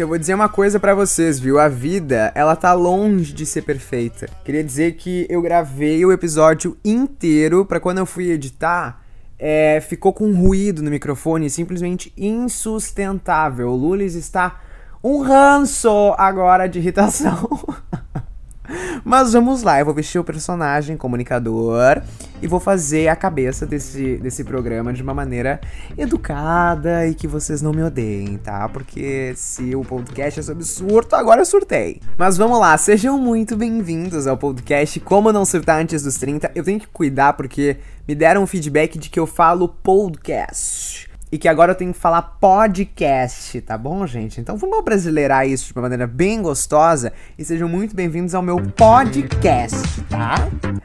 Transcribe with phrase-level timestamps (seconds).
[0.00, 1.58] Gente, eu vou dizer uma coisa para vocês, viu?
[1.58, 4.30] A vida, ela tá longe de ser perfeita.
[4.46, 9.02] Queria dizer que eu gravei o episódio inteiro para quando eu fui editar,
[9.38, 13.68] é, ficou com ruído no microfone simplesmente insustentável.
[13.68, 14.62] O Lulis está
[15.04, 17.68] um ranço agora de irritação.
[19.04, 22.00] Mas vamos lá, eu vou vestir o personagem comunicador
[22.42, 25.60] e vou fazer a cabeça desse, desse programa de uma maneira
[25.96, 28.68] educada e que vocês não me odeiem, tá?
[28.68, 32.00] Porque se o podcast é sobre surto, agora eu surtei.
[32.16, 36.52] Mas vamos lá, sejam muito bem-vindos ao podcast Como Não Surtar Antes dos 30.
[36.54, 37.76] Eu tenho que cuidar porque
[38.06, 41.98] me deram um feedback de que eu falo podcast e que agora eu tenho que
[41.98, 44.40] falar podcast, tá bom, gente?
[44.40, 48.60] Então vamos brasileirar isso de uma maneira bem gostosa e sejam muito bem-vindos ao meu
[48.76, 50.34] podcast, tá?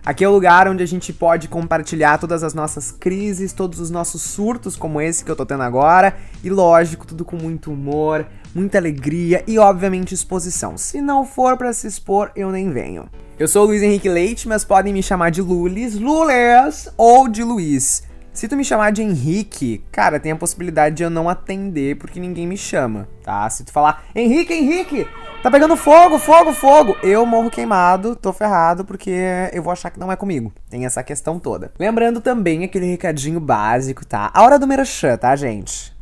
[0.05, 3.90] Aqui é o lugar onde a gente pode compartilhar todas as nossas crises, todos os
[3.90, 8.24] nossos surtos, como esse que eu tô tendo agora, e lógico, tudo com muito humor,
[8.54, 10.77] muita alegria e, obviamente, exposição.
[10.77, 13.09] Se não for para se expor, eu nem venho.
[13.40, 17.43] Eu sou o Luiz Henrique Leite, mas podem me chamar de Lulis, Lules ou de
[17.43, 18.04] Luiz.
[18.36, 22.20] Se tu me chamar de Henrique, cara, tem a possibilidade de eu não atender porque
[22.20, 23.50] ninguém me chama, tá?
[23.50, 25.08] Se tu falar, Henrique, Henrique,
[25.42, 29.10] tá pegando fogo, fogo, fogo, eu morro queimado, tô ferrado porque
[29.54, 30.52] eu vou achar que não é comigo.
[30.70, 31.72] Tem essa questão toda.
[31.80, 34.30] Lembrando também aquele recadinho básico, tá?
[34.34, 35.96] A hora do merchan, tá, gente?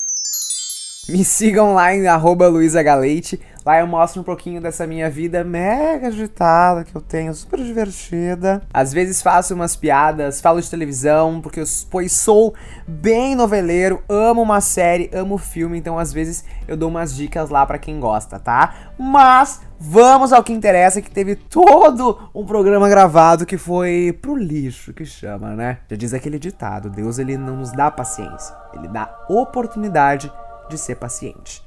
[1.07, 3.39] Me sigam lá em arroba luisagalete.
[3.65, 8.61] Lá eu mostro um pouquinho dessa minha vida mega agitada que eu tenho, super divertida.
[8.73, 12.53] Às vezes faço umas piadas, falo de televisão, porque eu pois sou
[12.85, 17.65] bem noveleiro, amo uma série, amo filme, então às vezes eu dou umas dicas lá
[17.65, 18.91] para quem gosta, tá?
[18.99, 24.93] Mas vamos ao que interessa, que teve todo um programa gravado que foi pro lixo,
[24.93, 25.77] que chama, né?
[25.89, 30.29] Já diz aquele ditado, Deus ele não nos dá paciência, ele dá oportunidade
[30.69, 31.63] de ser paciente.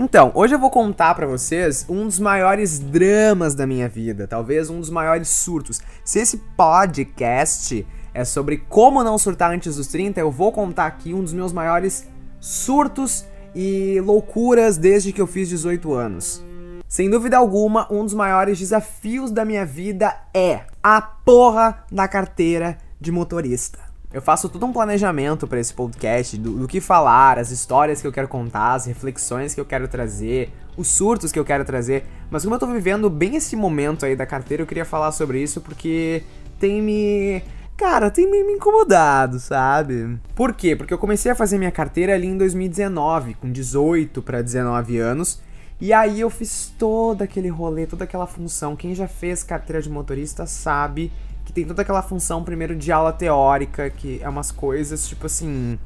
[0.00, 4.70] Então, hoje eu vou contar para vocês um dos maiores dramas da minha vida, talvez
[4.70, 5.80] um dos maiores surtos.
[6.04, 11.12] Se esse podcast é sobre como não surtar antes dos 30, eu vou contar aqui
[11.12, 16.44] um dos meus maiores surtos e loucuras desde que eu fiz 18 anos.
[16.86, 22.78] Sem dúvida alguma, um dos maiores desafios da minha vida é a porra da carteira
[23.00, 23.87] de motorista.
[24.10, 28.06] Eu faço todo um planejamento para esse podcast, do, do, que falar, as histórias que
[28.06, 32.04] eu quero contar, as reflexões que eu quero trazer, os surtos que eu quero trazer.
[32.30, 35.42] Mas como eu tô vivendo bem esse momento aí da carteira, eu queria falar sobre
[35.42, 36.22] isso porque
[36.58, 37.42] tem me.
[37.76, 40.18] Cara, tem me, incomodado, sabe?
[40.34, 40.74] Por quê?
[40.74, 45.40] Porque eu comecei a fazer minha carteira ali em 2019, com 18 para 19 anos.
[45.80, 48.74] E aí eu fiz todo aquele rolê, toda aquela função.
[48.74, 51.12] Quem já fez carteira de motorista sabe
[51.58, 55.78] tem toda aquela função primeiro de aula teórica, que é umas coisas tipo assim.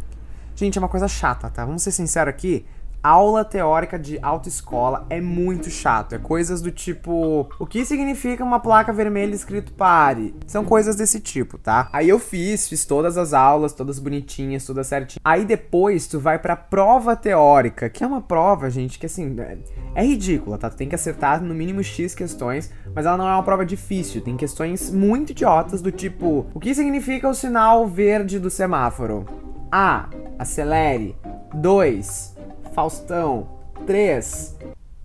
[0.55, 1.65] Gente, é uma coisa chata, tá?
[1.65, 2.67] Vamos ser sinceros aqui
[3.03, 6.15] aula teórica de autoescola é muito chato.
[6.15, 10.35] É coisas do tipo: o que significa uma placa vermelha escrito pare?
[10.47, 11.89] São coisas desse tipo, tá?
[11.93, 15.21] Aí eu fiz, fiz todas as aulas, todas bonitinhas, todas certinho.
[15.25, 19.35] Aí depois tu vai pra prova teórica, que é uma prova, gente, que assim.
[19.41, 19.59] É,
[19.95, 20.71] é ridícula, tá?
[20.71, 24.21] Tu tem que acertar no mínimo X questões, mas ela não é uma prova difícil.
[24.21, 29.25] Tem questões muito idiotas do tipo: o que significa o sinal verde do semáforo?
[29.71, 30.09] A.
[30.39, 31.17] Acelere.
[31.55, 32.33] 2
[32.73, 33.49] Faustão.
[33.87, 34.57] 3.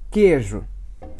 [0.10, 0.64] Queijo.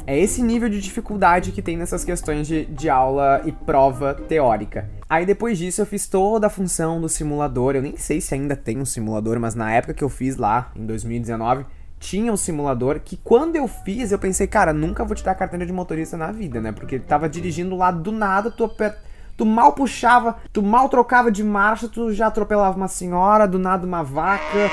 [0.06, 4.90] É esse nível de dificuldade que tem nessas questões de, de aula e prova teórica.
[5.10, 7.76] Aí depois disso eu fiz toda a função do simulador.
[7.76, 10.72] Eu nem sei se ainda tem um simulador, mas na época que eu fiz lá,
[10.76, 11.66] em 2019,
[12.00, 15.66] tinha um simulador que quando eu fiz, eu pensei, cara, nunca vou te dar carteira
[15.66, 16.72] de motorista na vida, né?
[16.72, 19.07] Porque tava dirigindo lá do nada, tu aperta
[19.38, 23.86] tu mal puxava, tu mal trocava de marcha, tu já atropelava uma senhora, do nada
[23.86, 24.70] uma vaca,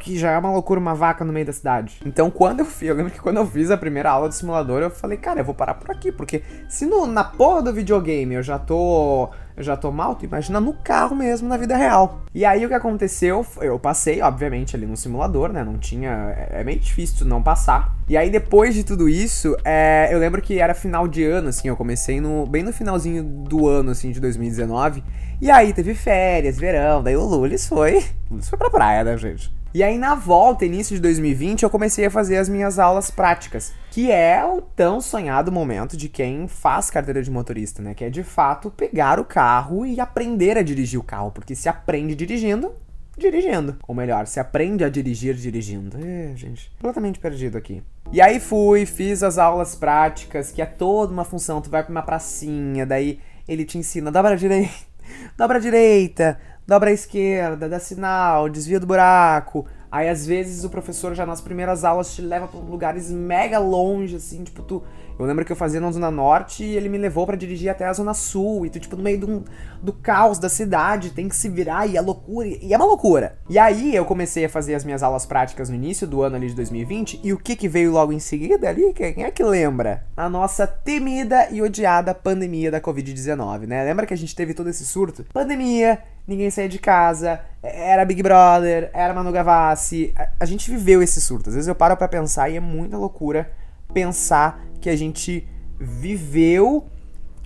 [0.00, 2.00] que já é uma loucura uma vaca no meio da cidade.
[2.04, 4.80] Então, quando eu fiz, eu lembro que quando eu fiz a primeira aula do simulador,
[4.80, 8.34] eu falei, cara, eu vou parar por aqui, porque se no, na porra do videogame
[8.34, 9.28] eu já tô
[9.58, 12.20] eu já tô mal, tu imagina no carro mesmo, na vida real.
[12.32, 15.64] E aí o que aconteceu, eu passei, obviamente, ali no simulador, né?
[15.64, 16.32] Não tinha.
[16.36, 17.97] É, é meio difícil não passar.
[18.08, 21.68] E aí depois de tudo isso, é, eu lembro que era final de ano, assim,
[21.68, 25.04] eu comecei no, bem no finalzinho do ano, assim, de 2019.
[25.42, 28.02] E aí teve férias, verão, daí o Lulis foi.
[28.30, 29.52] Lulis foi pra praia, né, gente?
[29.74, 33.74] E aí na volta, início de 2020, eu comecei a fazer as minhas aulas práticas,
[33.90, 37.92] que é o tão sonhado momento de quem faz carteira de motorista, né?
[37.92, 41.68] Que é de fato pegar o carro e aprender a dirigir o carro, porque se
[41.68, 42.72] aprende dirigindo,
[43.18, 43.76] dirigindo.
[43.86, 45.96] Ou melhor, se aprende a dirigir dirigindo.
[45.98, 47.82] É, gente, completamente perdido aqui.
[48.12, 51.90] E aí fui, fiz as aulas práticas, que é toda uma função, tu vai pra
[51.90, 54.72] uma pracinha, daí ele te ensina, dobra a direita,
[55.36, 60.70] dobra a direita, dobra à esquerda, dá sinal, desvia do buraco, Aí às vezes o
[60.70, 64.82] professor já nas primeiras aulas te leva para lugares mega longe, assim, tipo, tu.
[65.18, 67.86] Eu lembro que eu fazia na Zona Norte e ele me levou para dirigir até
[67.86, 68.64] a Zona Sul.
[68.64, 69.44] E tu, tipo, no meio do,
[69.82, 72.46] do caos da cidade, tem que se virar e é loucura.
[72.48, 73.38] E é uma loucura.
[73.48, 76.48] E aí eu comecei a fazer as minhas aulas práticas no início do ano ali
[76.48, 77.20] de 2020.
[77.24, 78.92] E o que que veio logo em seguida ali?
[78.92, 80.04] Quem é que lembra?
[80.16, 83.82] A nossa temida e odiada pandemia da Covid-19, né?
[83.84, 85.24] Lembra que a gente teve todo esse surto?
[85.32, 90.14] Pandemia, ninguém saía de casa, era Big Brother, era Manu Gavassi.
[90.16, 91.48] A, a gente viveu esse surto.
[91.48, 93.50] Às vezes eu paro para pensar e é muita loucura
[93.92, 95.46] pensar que a gente
[95.78, 96.86] viveu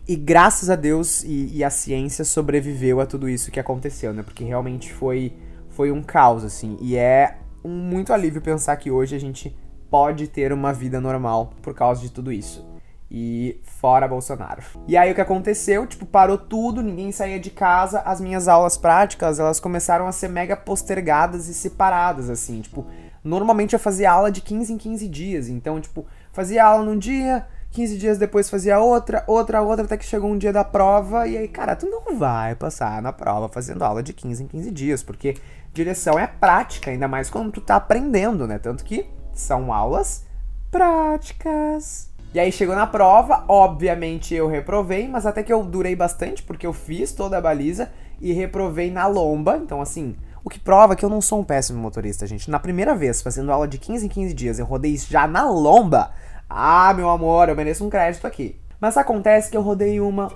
[0.07, 4.23] e graças a Deus e, e, a ciência sobreviveu a tudo isso que aconteceu, né?
[4.23, 5.33] Porque realmente foi,
[5.71, 6.77] foi um caos, assim.
[6.81, 9.57] E é um muito alívio pensar que hoje a gente
[9.89, 12.67] pode ter uma vida normal por causa de tudo isso.
[13.09, 14.63] E fora Bolsonaro.
[14.89, 15.87] E aí o que aconteceu?
[15.87, 20.29] Tipo, parou tudo, ninguém saía de casa, as minhas aulas práticas, elas começaram a ser
[20.29, 22.63] mega postergadas e separadas, assim.
[22.63, 22.87] Tipo,
[23.23, 25.49] normalmente eu fazia aula de 15 em 15 dias.
[25.49, 30.05] Então, tipo, fazia aula num dia, 15 dias depois fazia outra, outra, outra, até que
[30.05, 31.27] chegou um dia da prova.
[31.27, 34.71] E aí, cara, tu não vai passar na prova fazendo aula de 15 em 15
[34.71, 35.37] dias, porque
[35.73, 38.59] direção é prática, ainda mais quando tu tá aprendendo, né?
[38.59, 40.25] Tanto que são aulas
[40.71, 42.11] práticas.
[42.35, 46.67] E aí chegou na prova, obviamente eu reprovei, mas até que eu durei bastante, porque
[46.67, 47.91] eu fiz toda a baliza
[48.21, 49.59] e reprovei na lomba.
[49.59, 52.51] Então, assim, o que prova que eu não sou um péssimo motorista, gente.
[52.51, 56.13] Na primeira vez, fazendo aula de 15 em 15 dias, eu rodei já na lomba.
[56.49, 58.61] Ah, meu amor, eu mereço um crédito aqui.
[58.81, 60.31] Mas acontece que eu rodei uma,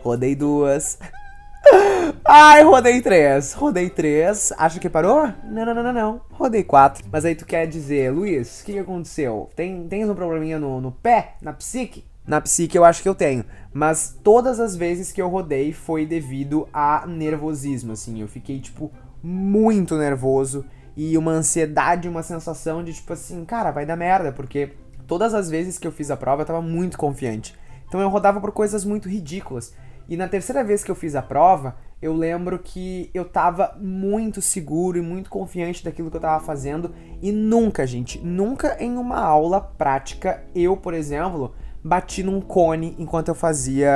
[0.00, 0.98] rodei duas.
[2.24, 3.52] Ai, rodei três.
[3.52, 4.52] Rodei três.
[4.56, 5.32] Acha que parou?
[5.44, 6.20] Não, não, não, não, não.
[6.30, 7.04] Rodei quatro.
[7.10, 9.50] Mas aí tu quer dizer, Luiz, o que, que aconteceu?
[9.56, 11.34] Tem, tens um probleminha no, no pé?
[11.42, 12.04] Na psique?
[12.26, 13.44] Na psique eu acho que eu tenho.
[13.72, 18.20] Mas todas as vezes que eu rodei foi devido a nervosismo, assim.
[18.20, 18.90] Eu fiquei, tipo,
[19.24, 20.64] muito nervoso.
[20.96, 24.30] E uma ansiedade, uma sensação de, tipo assim, cara, vai dar merda.
[24.30, 24.72] Porque
[25.06, 27.54] todas as vezes que eu fiz a prova eu tava muito confiante.
[27.88, 29.74] Então eu rodava por coisas muito ridículas.
[30.08, 34.42] E na terceira vez que eu fiz a prova, eu lembro que eu tava muito
[34.42, 36.94] seguro e muito confiante daquilo que eu tava fazendo.
[37.22, 43.28] E nunca, gente, nunca em uma aula prática, eu, por exemplo, bati num cone enquanto
[43.28, 43.90] eu fazia.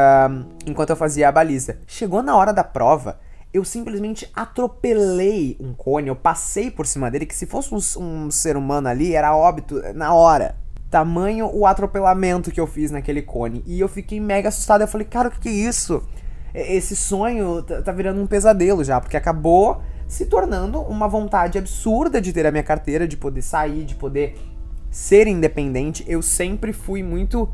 [0.66, 1.78] enquanto eu fazia a baliza.
[1.86, 3.20] Chegou na hora da prova,
[3.52, 8.30] eu simplesmente atropelei um cone, eu passei por cima dele, que se fosse um, um
[8.30, 10.56] ser humano ali, era óbito na hora.
[10.90, 13.62] Tamanho o atropelamento que eu fiz naquele cone.
[13.66, 14.80] E eu fiquei mega assustado.
[14.80, 16.02] Eu falei, cara, o que, que é isso?
[16.54, 22.20] Esse sonho tá, tá virando um pesadelo já, porque acabou se tornando uma vontade absurda
[22.20, 24.38] de ter a minha carteira, de poder sair, de poder
[24.90, 26.04] ser independente.
[26.08, 27.48] Eu sempre fui muito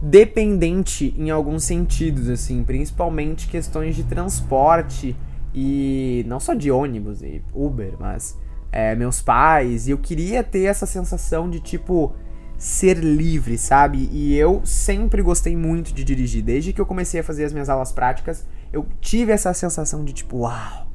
[0.00, 5.14] dependente em alguns sentidos, assim, principalmente questões de transporte
[5.54, 8.38] e não só de ônibus e Uber, mas
[8.70, 9.88] é, meus pais.
[9.88, 12.14] E eu queria ter essa sensação de tipo
[12.56, 14.08] ser livre, sabe?
[14.12, 16.42] E eu sempre gostei muito de dirigir.
[16.42, 20.12] Desde que eu comecei a fazer as minhas aulas práticas, eu tive essa sensação de
[20.12, 20.86] tipo, uau,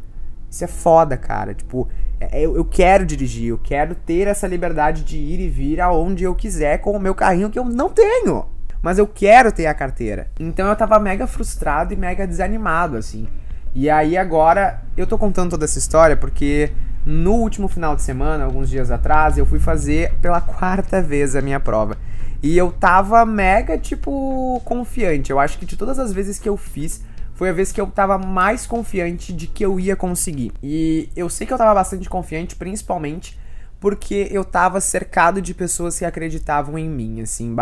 [0.49, 1.53] isso é foda, cara.
[1.53, 5.81] Tipo, é, eu, eu quero dirigir, eu quero ter essa liberdade de ir e vir
[5.81, 8.45] aonde eu quiser com o meu carrinho que eu não tenho.
[8.81, 10.29] Mas eu quero ter a carteira.
[10.39, 13.27] Então eu tava mega frustrado e mega desanimado, assim.
[13.75, 16.71] E aí agora eu tô contando toda essa história porque
[17.05, 21.41] no último final de semana, alguns dias atrás, eu fui fazer pela quarta vez a
[21.41, 21.97] minha prova.
[22.41, 25.29] E eu tava mega, tipo, confiante.
[25.29, 27.03] Eu acho que de todas as vezes que eu fiz,
[27.33, 30.53] foi a vez que eu tava mais confiante de que eu ia conseguir.
[30.63, 33.37] E eu sei que eu tava bastante confiante, principalmente
[33.77, 37.53] porque eu tava cercado de pessoas que acreditavam em mim, assim,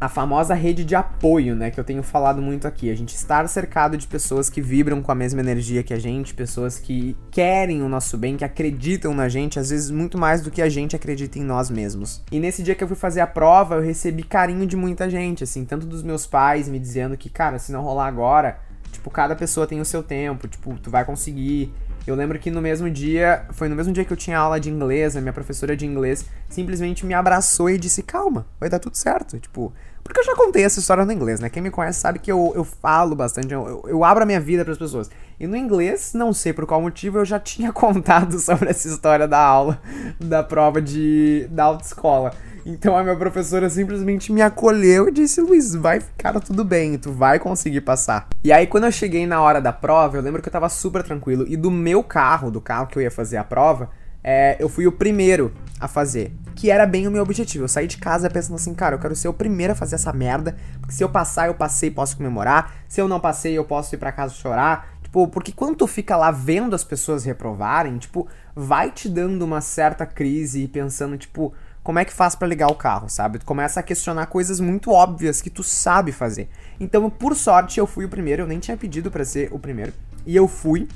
[0.00, 2.90] a famosa rede de apoio, né, que eu tenho falado muito aqui.
[2.90, 6.34] A gente estar cercado de pessoas que vibram com a mesma energia que a gente,
[6.34, 10.50] pessoas que querem o nosso bem, que acreditam na gente, às vezes muito mais do
[10.50, 12.22] que a gente acredita em nós mesmos.
[12.30, 15.44] E nesse dia que eu fui fazer a prova, eu recebi carinho de muita gente,
[15.44, 18.58] assim, tanto dos meus pais me dizendo que, cara, se não rolar agora,
[18.92, 21.72] tipo, cada pessoa tem o seu tempo, tipo, tu vai conseguir.
[22.08, 24.70] Eu lembro que no mesmo dia, foi no mesmo dia que eu tinha aula de
[24.70, 28.96] inglês, a minha professora de inglês simplesmente me abraçou e disse: Calma, vai dar tudo
[28.96, 29.38] certo.
[29.38, 31.50] Tipo, porque eu já contei essa história no inglês, né?
[31.50, 34.64] Quem me conhece sabe que eu, eu falo bastante, eu, eu, abro a minha vida
[34.64, 35.10] para as pessoas.
[35.38, 39.28] E no inglês, não sei por qual motivo, eu já tinha contado sobre essa história
[39.28, 39.78] da aula,
[40.18, 42.32] da prova de da autoescola.
[42.68, 47.10] Então a minha professora simplesmente me acolheu e disse: Luiz, vai ficar tudo bem, tu
[47.10, 48.28] vai conseguir passar.
[48.44, 51.02] E aí, quando eu cheguei na hora da prova, eu lembro que eu tava super
[51.02, 51.46] tranquilo.
[51.48, 53.88] E do meu carro, do carro que eu ia fazer a prova,
[54.22, 56.30] é, eu fui o primeiro a fazer.
[56.54, 57.64] Que era bem o meu objetivo.
[57.64, 60.12] Eu saí de casa pensando assim, cara, eu quero ser o primeiro a fazer essa
[60.12, 60.54] merda.
[60.78, 62.74] Porque se eu passar, eu passei, posso comemorar.
[62.86, 64.98] Se eu não passei, eu posso ir para casa chorar.
[65.02, 69.62] Tipo, porque quando tu fica lá vendo as pessoas reprovarem, tipo, vai te dando uma
[69.62, 71.54] certa crise e pensando, tipo,
[71.88, 73.38] como é que faz para ligar o carro, sabe?
[73.38, 76.50] Tu começa a questionar coisas muito óbvias que tu sabe fazer.
[76.78, 79.94] Então, por sorte, eu fui o primeiro, eu nem tinha pedido para ser o primeiro,
[80.26, 80.86] e eu fui.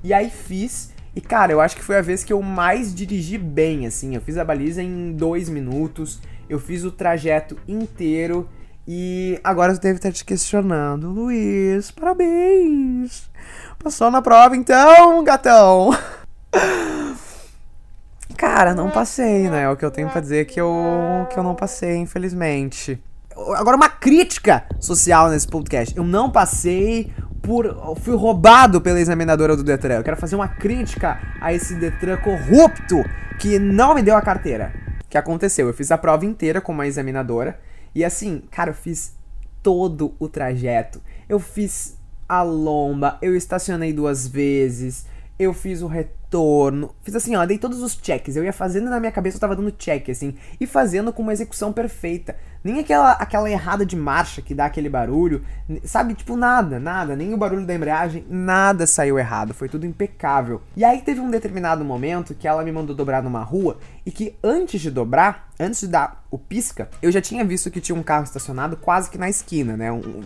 [0.00, 3.36] E aí fiz, e cara, eu acho que foi a vez que eu mais dirigi
[3.36, 4.14] bem, assim.
[4.14, 8.48] Eu fiz a baliza em dois minutos, eu fiz o trajeto inteiro.
[8.86, 13.28] E agora você deve estar te questionando, Luiz, parabéns!
[13.82, 15.90] Passou na prova então, gatão!
[18.58, 19.70] Cara, não passei, né?
[19.70, 20.74] O que eu tenho pra dizer é que eu,
[21.30, 23.00] que eu não passei, infelizmente.
[23.54, 25.96] Agora, uma crítica social nesse podcast.
[25.96, 27.96] Eu não passei por.
[28.00, 29.98] Fui roubado pela examinadora do Detran.
[29.98, 32.96] Eu quero fazer uma crítica a esse Detran corrupto
[33.38, 34.72] que não me deu a carteira.
[35.04, 35.68] O que aconteceu?
[35.68, 37.60] Eu fiz a prova inteira com uma examinadora.
[37.94, 39.14] E assim, cara, eu fiz
[39.62, 41.00] todo o trajeto.
[41.28, 41.96] Eu fiz
[42.28, 45.06] a lomba, eu estacionei duas vezes,
[45.38, 48.98] eu fiz o retorno, fiz assim, ó, dei todos os checks, eu ia fazendo na
[48.98, 52.36] minha cabeça, eu tava dando check, assim, e fazendo com uma execução perfeita.
[52.62, 55.44] Nem aquela, aquela errada de marcha que dá aquele barulho,
[55.84, 56.14] sabe?
[56.14, 60.60] Tipo, nada, nada, nem o barulho da embreagem, nada saiu errado, foi tudo impecável.
[60.76, 64.36] E aí teve um determinado momento que ela me mandou dobrar numa rua e que
[64.42, 68.02] antes de dobrar, antes de dar o pisca, eu já tinha visto que tinha um
[68.02, 69.92] carro estacionado quase que na esquina, né?
[69.92, 70.22] Um, um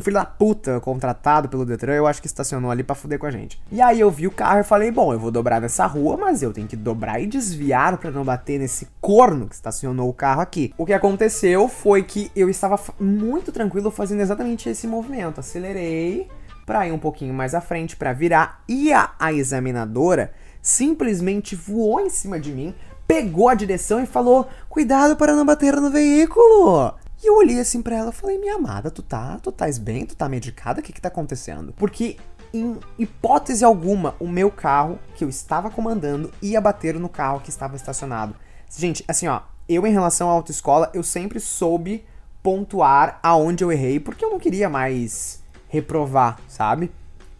[0.00, 3.30] filho da puta contratado pelo Detran, eu acho que estacionou ali pra fuder com a
[3.30, 3.62] gente.
[3.70, 6.42] E aí eu vi o carro e falei, bom, eu vou dobrar nessa rua, mas
[6.42, 10.40] eu tenho que dobrar e desviar para não bater nesse corno que estacionou o carro
[10.40, 10.74] aqui.
[10.76, 15.38] O que aconteceu foi que eu estava muito tranquilo fazendo exatamente esse movimento.
[15.38, 16.28] Acelerei
[16.66, 22.00] para ir um pouquinho mais à frente para virar e a, a examinadora simplesmente voou
[22.00, 22.74] em cima de mim,
[23.06, 26.94] pegou a direção e falou: "Cuidado para não bater no veículo".
[27.24, 30.04] E eu olhei assim para ela e falei: "Minha amada, tu tá, tu estás bem?
[30.04, 30.80] Tu tá medicada?
[30.80, 32.18] O que que tá acontecendo?" Porque
[32.52, 37.48] em hipótese alguma, o meu carro que eu estava comandando ia bater no carro que
[37.48, 38.36] estava estacionado.
[38.68, 42.04] Gente, assim, ó, eu em relação à autoescola, eu sempre soube
[42.42, 46.92] pontuar aonde eu errei, porque eu não queria mais reprovar, sabe?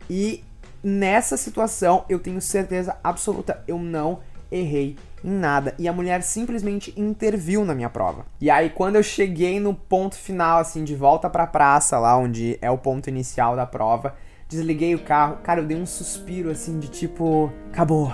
[0.09, 0.43] E
[0.83, 5.75] nessa situação, eu tenho certeza absoluta, eu não errei em nada.
[5.79, 8.27] E a mulher simplesmente interviu na minha prova.
[8.39, 12.59] E aí, quando eu cheguei no ponto final, assim, de volta pra praça, lá onde
[12.61, 14.15] é o ponto inicial da prova,
[14.47, 15.39] desliguei o carro.
[15.43, 18.13] Cara, eu dei um suspiro, assim, de tipo: acabou,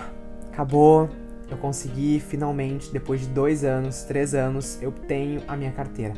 [0.52, 1.08] acabou.
[1.50, 6.14] Eu consegui finalmente, depois de dois anos, três anos, eu tenho a minha carteira.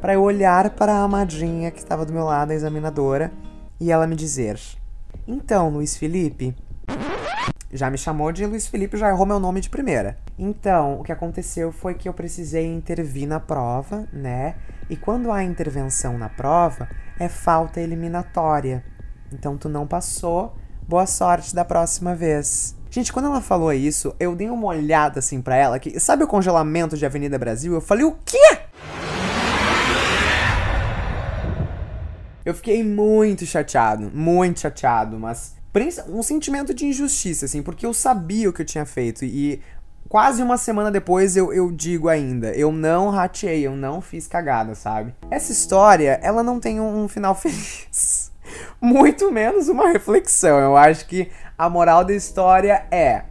[0.00, 3.32] Para eu olhar para a amadinha que estava do meu lado, a examinadora,
[3.80, 4.60] e ela me dizer:
[5.26, 6.54] Então, Luiz Felipe,
[7.72, 10.18] já me chamou de Luiz Felipe, já errou meu nome de primeira.
[10.38, 14.54] Então, o que aconteceu foi que eu precisei intervir na prova, né?
[14.88, 18.84] E quando há intervenção na prova, é falta eliminatória.
[19.32, 20.56] Então, tu não passou,
[20.86, 22.76] boa sorte da próxima vez.
[22.88, 26.28] Gente, quando ela falou isso, eu dei uma olhada assim para ela, que sabe o
[26.28, 27.74] congelamento de Avenida Brasil?
[27.74, 28.58] Eu falei, o quê?
[32.44, 35.55] Eu fiquei muito chateado, muito chateado, mas
[36.08, 39.60] um sentimento de injustiça, assim, porque eu sabia o que eu tinha feito e
[40.08, 44.74] quase uma semana depois eu, eu digo ainda, eu não rateei, eu não fiz cagada,
[44.74, 45.14] sabe?
[45.30, 48.32] Essa história, ela não tem um, um final feliz.
[48.80, 50.58] Muito menos uma reflexão.
[50.58, 53.24] Eu acho que a moral da história é.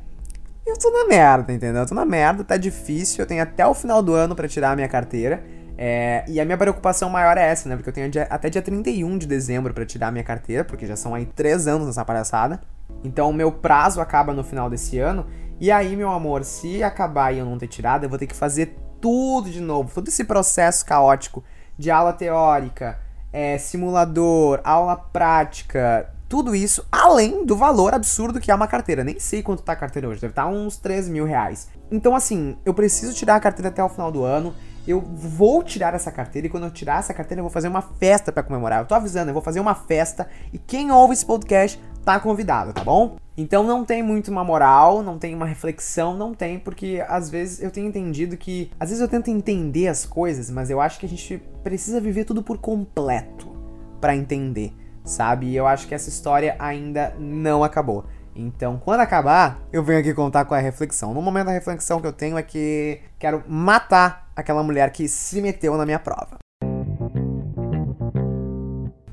[0.66, 1.82] Eu tô na merda, entendeu?
[1.84, 3.22] Eu tô na merda, tá difícil.
[3.22, 5.44] Eu tenho até o final do ano para tirar a minha carteira.
[5.78, 7.76] É, e a minha preocupação maior é essa, né?
[7.76, 10.96] Porque eu tenho dia, até dia 31 de dezembro para tirar minha carteira, porque já
[10.96, 12.62] são aí três anos nessa palhaçada.
[13.04, 15.26] Então o meu prazo acaba no final desse ano.
[15.60, 18.36] E aí, meu amor, se acabar e eu não ter tirado, eu vou ter que
[18.36, 19.92] fazer tudo de novo.
[19.94, 21.44] Todo esse processo caótico
[21.78, 23.00] de aula teórica,
[23.32, 29.04] é, simulador, aula prática, tudo isso, além do valor absurdo que é uma carteira.
[29.04, 31.70] Nem sei quanto tá a carteira hoje, deve estar tá uns 3 mil reais.
[31.92, 34.54] Então, assim, eu preciso tirar a carteira até o final do ano
[34.92, 37.82] eu vou tirar essa carteira e quando eu tirar essa carteira eu vou fazer uma
[37.82, 38.82] festa para comemorar.
[38.82, 42.72] Eu tô avisando, eu vou fazer uma festa e quem ouve esse podcast tá convidado,
[42.72, 43.18] tá bom?
[43.38, 47.62] Então não tem muito uma moral, não tem uma reflexão, não tem, porque às vezes
[47.62, 48.72] eu tenho entendido que.
[48.80, 52.24] Às vezes eu tento entender as coisas, mas eu acho que a gente precisa viver
[52.24, 53.54] tudo por completo
[54.00, 54.72] para entender,
[55.04, 55.48] sabe?
[55.48, 58.06] E eu acho que essa história ainda não acabou.
[58.38, 61.14] Então, quando acabar, eu venho aqui contar com a reflexão.
[61.14, 65.42] No momento, a reflexão que eu tenho é que quero matar aquela mulher que se
[65.42, 66.38] meteu na minha prova.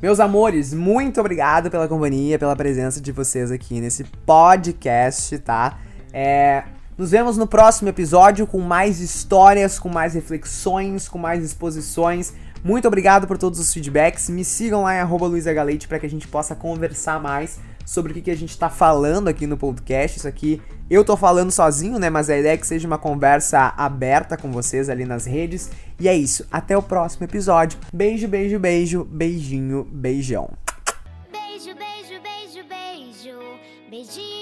[0.03, 5.79] Meus amores, muito obrigado pela companhia, pela presença de vocês aqui nesse podcast, tá?
[6.13, 6.65] É,
[6.99, 12.35] nos vemos no próximo episódio com mais histórias, com mais reflexões, com mais exposições.
[12.65, 14.29] Muito obrigado por todos os feedbacks.
[14.29, 15.31] Me sigam lá em arroba
[15.89, 19.29] para que a gente possa conversar mais sobre o que, que a gente tá falando
[19.29, 20.19] aqui no podcast.
[20.19, 20.61] Isso aqui
[20.91, 22.11] eu tô falando sozinho, né?
[22.11, 25.71] Mas a ideia é que seja uma conversa aberta com vocês ali nas redes.
[25.99, 26.47] E é isso.
[26.51, 27.79] Até o próximo episódio.
[27.93, 29.05] Beijo, beijo, beijo.
[29.05, 30.51] Beijinho, beijão.
[31.31, 33.39] Beijo, beijo, beijo, beijo.
[33.91, 34.42] Beijinho